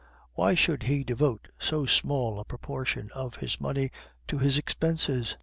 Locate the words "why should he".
0.33-1.03